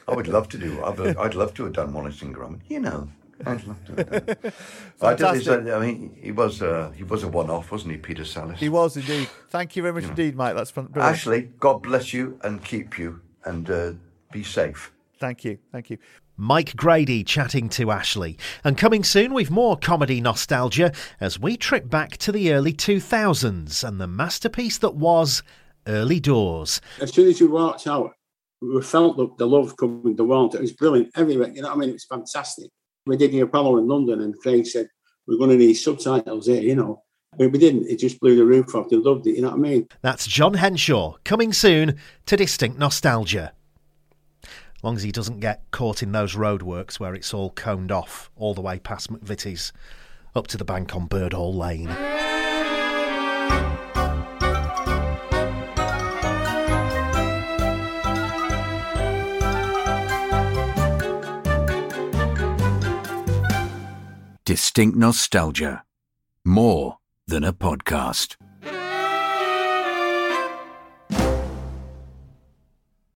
[0.08, 0.82] I would love to do.
[0.84, 2.60] I'd, I'd, love to have done Wallace and Gromit.
[2.68, 3.08] You know,
[3.44, 3.94] I'd love to.
[3.96, 4.52] Have done.
[5.02, 8.56] I, did I mean, he was uh, he was a one-off, wasn't he, Peter Sallis?
[8.56, 9.28] He was indeed.
[9.48, 10.54] Thank you very much indeed, Mike.
[10.54, 10.96] That's brilliant.
[10.96, 13.92] Ashley, God bless you and keep you, and uh,
[14.32, 14.92] be safe.
[15.18, 15.58] Thank you.
[15.72, 15.98] Thank you.
[16.40, 18.38] Mike Grady chatting to Ashley.
[18.64, 23.86] And coming soon, we've more comedy nostalgia as we trip back to the early 2000s
[23.86, 25.42] and the masterpiece that was
[25.86, 26.80] Early Doors.
[26.98, 28.12] As soon as you walked out,
[28.62, 30.54] we felt the, the love coming, the warmth.
[30.54, 31.50] It was brilliant everywhere.
[31.50, 31.90] You know what I mean?
[31.90, 32.70] It was fantastic.
[33.04, 34.88] We did the Apollo in London, and Craig said,
[35.26, 37.02] We're going to need subtitles here, you know.
[37.36, 37.86] But we didn't.
[37.88, 38.88] It just blew the roof off.
[38.88, 39.36] They loved it.
[39.36, 39.88] You know what I mean?
[40.00, 43.52] That's John Henshaw coming soon to Distinct Nostalgia
[44.82, 48.54] long as he doesn't get caught in those roadworks where it's all coned off all
[48.54, 49.72] the way past McVitie's
[50.34, 51.88] up to the bank on Birdhall Lane.
[64.44, 65.84] Distinct nostalgia.
[66.44, 68.36] More than a podcast.